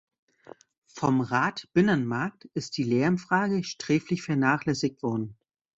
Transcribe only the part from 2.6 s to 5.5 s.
die Lärmfrage sträflich vernachlässigt worden.